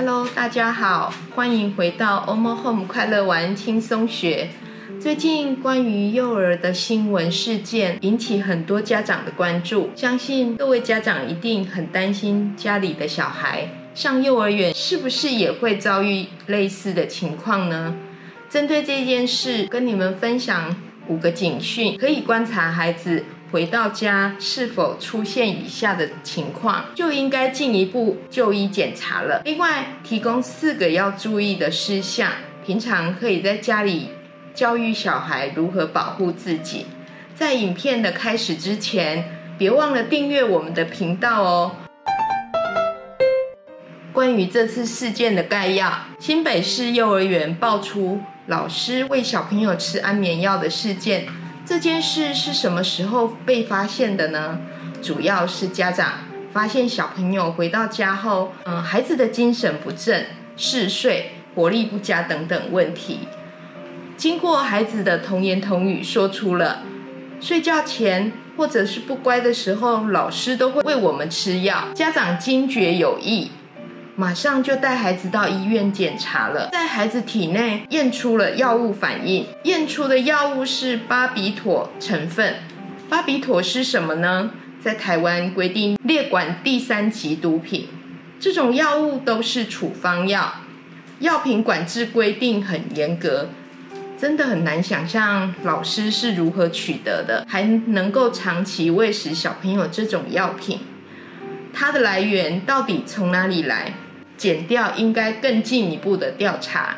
[0.00, 4.48] Hello，大家好，欢迎回到 Omo Home 快乐玩轻松学。
[5.00, 17.96] 最近关于幼儿的新闻事件引起很多家长的关注，相信各位家长一定很担心家里的小孩上幼儿园是不是也会遭遇类似的情况呢？
[18.48, 20.76] 针对这件事，跟你们分享
[21.08, 29.40] 五个警讯，可以观察孩子回到家是否出现以下的情况，就应该进一步就医检查了。
[29.44, 32.30] 另外，提供四个要注意的事项，
[32.66, 34.10] 平常可以在家里。
[34.54, 36.86] 教育小孩如何保护自己。
[37.34, 39.24] 在影片的开始之前，
[39.56, 41.72] 别忘了订阅我们的频道哦。
[44.12, 51.28] 关于这次事件的概要：新北市幼儿园爆出老师喂小朋友吃安眠药的事件。
[51.68, 54.58] 这件事是什么时候被发现的呢？
[55.02, 56.14] 主要是家长
[56.50, 63.28] 发现小朋友回到家后，嗯，孩子的精神不振、嗜睡、活力不佳等等问题。
[64.16, 66.84] 经过孩子的童言童语，说出了
[67.38, 71.88] 睡觉前或者是不乖的时候，老师都会喂我们吃药。
[71.94, 73.50] 家长惊觉有异，
[74.18, 82.56] 马上就带孩子到医院检查了，在孩子体内验出了药物反应，验出的药物是巴比妥成分。
[83.08, 84.50] 巴比妥是什么呢？
[84.80, 87.86] 在台湾规定列管第三级毒品，
[88.40, 90.52] 这种药物都是处方药，
[91.20, 93.50] 药品管制规定很严格。
[94.18, 100.80] 真的很难想象老师是如何取得的，还能够长期喂食小朋友这种药品，
[101.72, 103.92] 它的来源到底从哪里来？
[104.38, 106.96] 减掉应该更进一步的调查。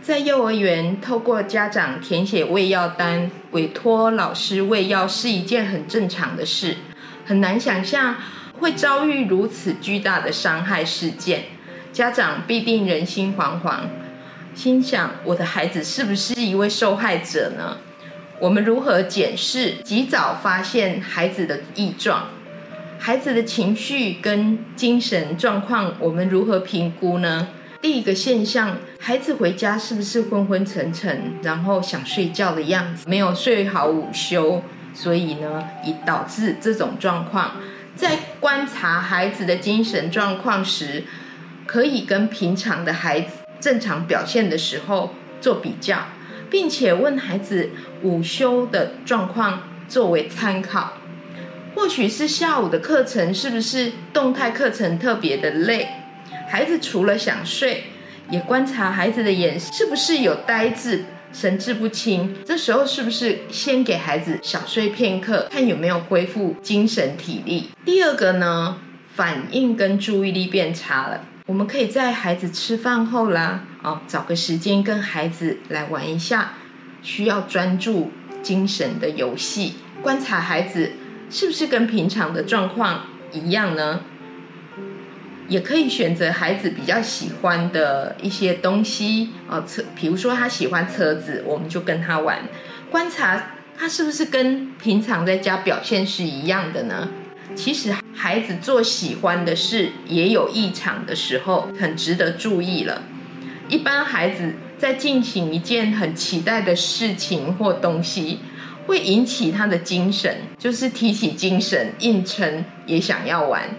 [0.00, 6.76] 在幼儿园，透过家长填写喂药单，委托老师喂药是一件很正常的事，
[7.26, 8.16] 很难想象
[8.58, 11.44] 会遭遇如此巨大的伤害事件，
[11.92, 13.80] 家长必定人心惶惶。
[14.54, 17.76] 心想：我的孩子是不是一位受害者呢？
[18.40, 22.28] 我们如何检视、及早发现孩子的异状？
[23.02, 27.48] 孩子的情绪跟精神状况，我们如何评估呢？
[27.80, 34.62] 第一个现象，孩子回家是不是昏昏沉沉，然后想睡觉的样子，没有睡好午休，
[34.92, 37.52] 所以呢，以导致这种状况。
[37.96, 41.04] 在观察孩子的精神状况时，
[41.64, 43.38] 可以跟平常的孩子。
[43.58, 46.00] 正常表现的时候做比较，
[46.50, 47.70] 并且问孩子
[48.02, 50.92] 午休的状况作为参考。
[51.74, 55.88] 或许是下午的课程是不是动态课程特别的累？
[56.48, 57.84] 孩子除了想睡，
[58.30, 62.36] 也观察孩子的眼是不是有呆滞、神志不清。
[62.44, 67.70] 这时候是不是先给孩子小睡片刻，看有没有恢复精神体力？
[67.84, 68.78] 第二个呢，
[69.14, 71.24] 反应跟注意力变差了。
[71.46, 76.54] 我们可以在孩子吃饭后啦，哦，找个时间跟孩子来玩一下
[77.02, 78.10] 需要专注
[78.42, 80.92] 精神的游戏，观察孩子
[81.30, 84.00] 是不是跟平常的状况一样呢？
[85.48, 92.40] 也可以选择孩子比较喜欢的一些东西，啊，车，比如说他喜欢车子，我们就跟他玩，
[92.90, 97.08] 观察他是不是跟平常在家表现是一样的呢？
[97.56, 103.02] 其实孩子做喜欢的事也有异常的时候，很值得注意了。
[103.68, 108.38] 一般孩子在进行一件很期待的事情或东西，
[108.86, 113.70] 会引起他的精神，就是提起精神，硬撑也想要玩。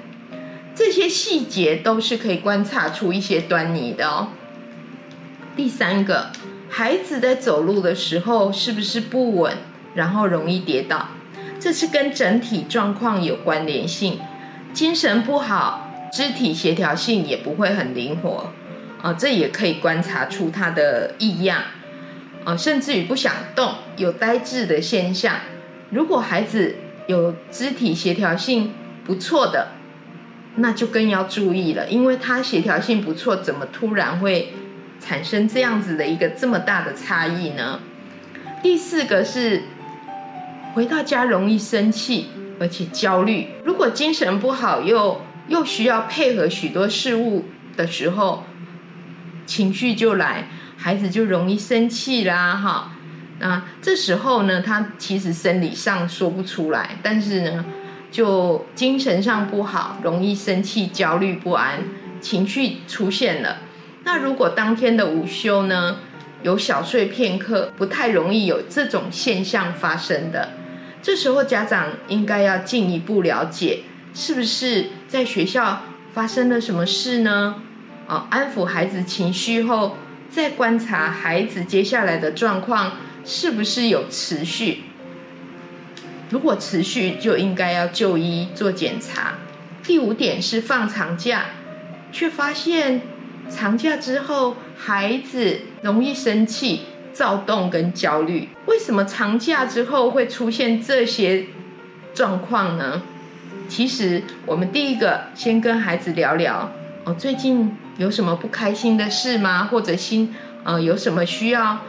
[0.74, 4.30] 这些细节都是可以观察出一些端倪的哦。
[5.56, 6.32] 第三个，
[6.70, 9.58] 孩子在走路的时候是不是不稳，
[9.94, 11.10] 然后容易跌倒？
[11.60, 14.20] 这是跟整体状况有关联性，
[14.74, 18.52] 精神不好，肢体协调性也不会很灵活，
[19.02, 21.62] 啊，这也可以观察出他的异样，
[22.44, 25.36] 啊，甚至于不想动，有呆滞的现象。
[25.90, 26.76] 如果孩子
[27.08, 28.74] 有肢体协调性
[29.06, 29.70] 不错的，
[30.56, 34.54] 那就更要注意了，因为他协调性不错，怎么突然会
[35.00, 37.80] 产生这样子的一个这么大的差异呢？
[38.62, 39.64] 第四个是。
[40.74, 42.28] 回到家容易生气，
[42.58, 43.50] 而且焦虑。
[43.66, 47.44] 如果精神不好，又又需要配合许多事物
[47.76, 48.46] 的时候，
[49.46, 50.48] 情绪就来，
[50.82, 52.92] 孩子就容易生气啦，哈。
[53.38, 57.64] 那这时候呢，他其实生理上说不出来，但是呢，
[58.12, 61.84] 就精神上不好，容易生气、焦虑不安，
[62.20, 63.60] 情绪出现了。
[64.04, 65.98] 那如果当天的午休呢，
[66.42, 70.50] 有小睡片刻，不太容易有这种现象发生的。
[71.04, 73.82] 这时候家长应该要进一步了解，
[74.16, 77.56] 是不是在学校发生了什么事呢？
[78.08, 79.98] 哦，安抚孩子情绪后，
[80.32, 82.94] 再观察孩子接下来的状况
[83.26, 84.84] 是不是有持续。
[86.30, 89.34] 如果持续，就应该要就医做检查。
[89.84, 91.48] 第五点是放长假，
[92.14, 93.02] 却发现
[93.50, 98.48] 长假之后孩子容易生气、躁动跟焦虑。
[98.68, 101.48] 为什么长假之后会出现这些
[102.14, 103.02] 状况呢？
[103.68, 106.72] 其实，我们第一个先跟孩子聊聊
[107.04, 109.66] 哦，最近有什么不开心的事吗？
[109.66, 110.34] 或者心
[110.64, 111.80] 呃有什么需要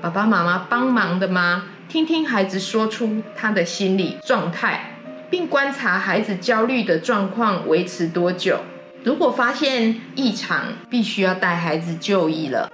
[0.00, 1.64] 爸爸妈妈帮忙的吗？
[1.88, 4.96] 听听孩子说出他的心理状态，
[5.30, 8.60] 并观察孩子焦虑的状况维持多久。
[9.04, 12.70] 如果发现异常，必须要带孩子就医了。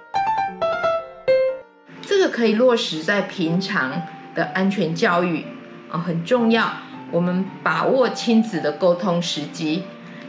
[2.02, 4.02] 这个可以落实在平常
[4.34, 5.44] 的安全教育
[5.90, 6.70] 啊，很重要。
[7.10, 9.82] 我们把握亲子的沟通时机。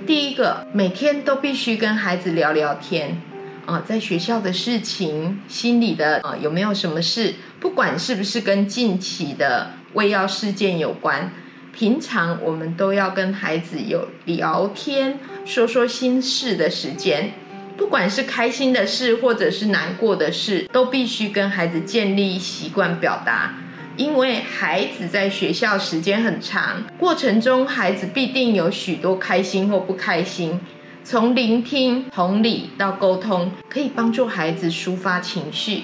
[0.08, 3.22] 第一个，每天都必须跟孩子聊聊天。
[3.68, 7.36] 啊，在学校的事情，心里的啊有没有什么事？
[7.60, 11.32] 不管是不是跟近期的喂药事件有关，
[11.72, 17.34] 平常我们都要跟孩子有聊天、说说心事的时间。
[17.78, 23.54] 不管是开心的事，或者是难过的事，都必须跟孩子建立习惯表达。
[24.02, 30.60] 因为孩子在学校时间很长，过程中孩子必定有许多开心或不开心。
[31.04, 35.84] 从聆听、同理到沟通，可以帮助孩子抒发情绪，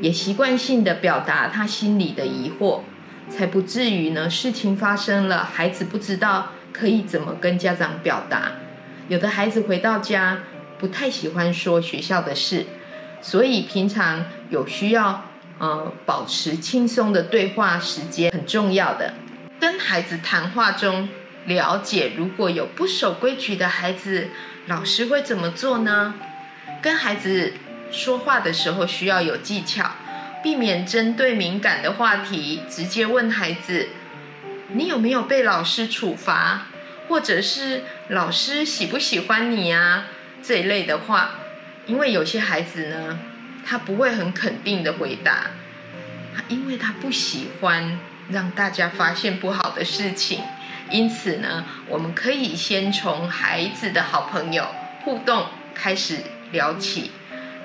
[0.00, 2.80] 也习惯性的表达他心里的疑惑，
[3.30, 8.54] 才不至于呢事情发生了，孩子不知道可以怎么跟家长表达。
[9.06, 10.40] 有的孩子回到家
[10.80, 12.66] 不太喜欢说学校的事，
[13.20, 15.26] 所以平常有需要
[15.62, 19.14] 呃保持轻松的对话时间很重要的，
[19.60, 21.08] 跟孩子谈话中
[21.46, 24.28] 了解如果有不守规矩的孩子。
[24.66, 26.14] 老师会怎么做呢？
[26.80, 27.54] 跟孩子
[27.90, 29.90] 说话的时候需要有技巧，
[30.40, 33.88] 避免针对敏感的话题直接问孩子
[34.74, 36.66] ：“你有没有被老师处罚？”
[37.08, 40.06] 或者是“老师喜不喜欢你啊？”
[40.40, 41.34] 这一类的话，
[41.86, 43.18] 因为有些孩子呢，
[43.64, 45.50] 他不会很肯定的回答，
[46.48, 47.98] 因为他不喜欢
[48.30, 50.40] 让大家发现不好的事情。
[50.90, 54.66] 因此呢，我们可以先从孩子的好朋友
[55.02, 56.18] 互动开始
[56.50, 57.10] 聊起，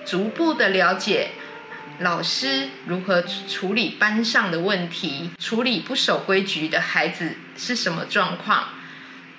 [0.05, 1.31] 逐步的了解
[1.99, 8.69] 老师如何处理班上的问题，处理不守规矩的孩子是什么状况。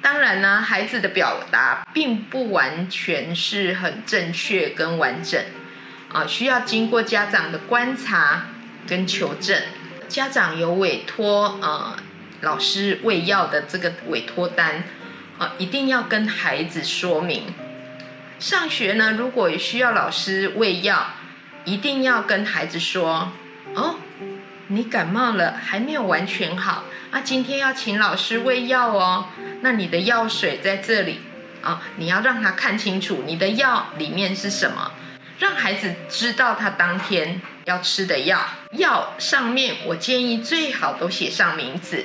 [0.02, 5.42] 当然呢，孩子的表达并不完全是很正确跟完整，
[6.12, 8.46] 啊，需要经过家长的观察
[8.86, 9.60] 跟求证。
[10.08, 11.96] 家长有委托啊。
[12.40, 14.84] 老师喂药的这个委托单，
[15.38, 17.52] 啊，一定要跟孩子说明。
[18.38, 21.08] 上学呢，如果需要老师喂药，
[21.64, 23.32] 一定要跟孩子说：
[23.74, 23.96] 哦，
[24.68, 29.26] 你感冒了，还没有完全好，啊，今天要请老师喂药哦。
[29.62, 31.18] 那你的药水在这里，
[31.62, 34.92] 啊，你要让他看清楚你的药里面是什么，
[35.38, 38.40] 让孩子知道他当天要吃的药。
[38.72, 42.04] 药上面，我建议最好都写上名字。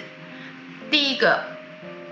[0.91, 1.45] 第一个，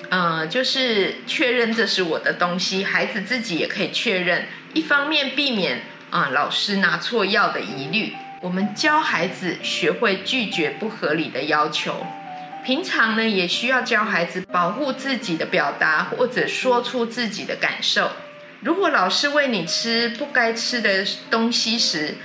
[0.09, 4.47] 呃，就是确认这是我的东西，孩子自己也可以确认。
[4.73, 12.05] 一方面避免啊老师拿错药的疑虑，我们教孩子学会拒绝不合理的要求。
[12.65, 18.11] 平常呢，也需要教孩子保护自己的表达，或者说出自己的感受。
[18.61, 22.15] 如果老师喂你吃不该吃的东西时，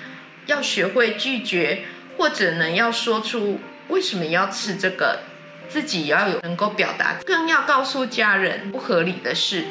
[0.46, 1.84] 要学会拒绝，
[2.16, 5.20] 或者呢，要说出为什么要吃这个。
[5.68, 9.64] 自己要有能够表达，更要告诉家人不合理的事。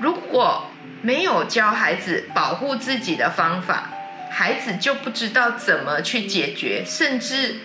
[0.00, 0.70] 如果
[1.02, 3.90] 没有教孩子保护自己的方法，
[4.30, 7.56] 孩子就不知道怎么去解决，甚至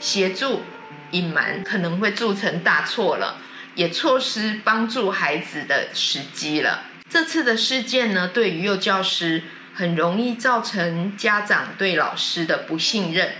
[0.00, 0.62] 协助
[1.10, 3.36] 隐瞒，可能会铸成大错了，
[3.74, 6.84] 也错失帮助孩子的时机了。
[7.08, 9.42] 这次的事件呢，对于幼教师
[9.74, 13.32] 很容易造成家长对老师的不信任。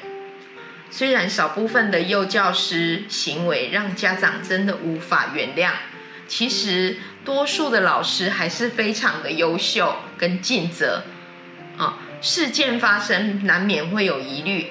[0.89, 5.73] 虽然少部分的幼教师行为让家长真的无法原谅，
[6.29, 11.03] 其实多数的老师还是非常的优秀跟尽责。
[11.77, 14.69] 啊，事件发生难免会有疑虑，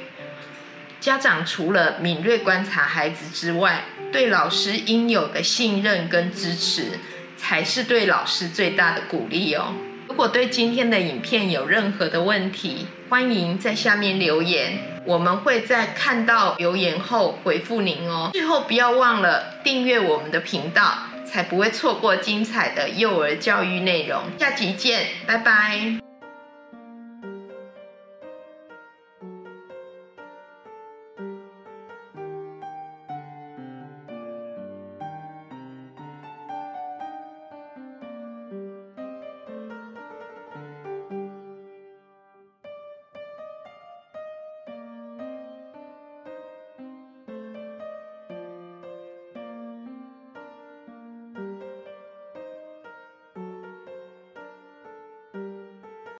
[1.01, 6.97] 家长除了敏锐观察孩子之外，对老师应有的信任跟支持，
[7.37, 9.73] 才是对老师最大的鼓励哦。
[10.07, 14.77] 如果对今天的影片有任何的问题，欢迎在下面留言。
[15.05, 18.29] 我们会在看到留言后回复您哦。
[18.33, 24.23] 最后不要忘了订阅我们的频道，才不会错过精彩的幼儿教育内容。
[24.39, 26.14] 下集见，拜拜。